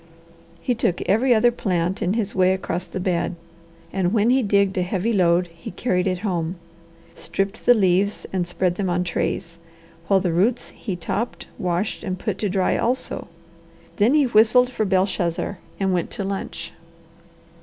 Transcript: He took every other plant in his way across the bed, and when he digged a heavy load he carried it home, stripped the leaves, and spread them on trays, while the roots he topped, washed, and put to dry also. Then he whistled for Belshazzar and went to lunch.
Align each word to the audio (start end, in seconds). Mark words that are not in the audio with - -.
He 0.61 0.73
took 0.73 0.99
every 1.03 1.31
other 1.31 1.51
plant 1.51 2.01
in 2.01 2.13
his 2.13 2.33
way 2.33 2.55
across 2.55 2.85
the 2.87 2.99
bed, 2.99 3.35
and 3.93 4.11
when 4.13 4.31
he 4.31 4.41
digged 4.41 4.75
a 4.79 4.81
heavy 4.81 5.13
load 5.13 5.45
he 5.53 5.69
carried 5.69 6.07
it 6.07 6.17
home, 6.25 6.55
stripped 7.13 7.67
the 7.67 7.75
leaves, 7.75 8.25
and 8.33 8.47
spread 8.47 8.77
them 8.77 8.89
on 8.89 9.03
trays, 9.03 9.59
while 10.07 10.19
the 10.19 10.33
roots 10.33 10.69
he 10.69 10.95
topped, 10.95 11.45
washed, 11.59 12.03
and 12.03 12.17
put 12.17 12.39
to 12.39 12.49
dry 12.49 12.75
also. 12.77 13.27
Then 13.97 14.15
he 14.15 14.25
whistled 14.25 14.71
for 14.71 14.85
Belshazzar 14.85 15.59
and 15.79 15.93
went 15.93 16.09
to 16.13 16.23
lunch. 16.23 16.73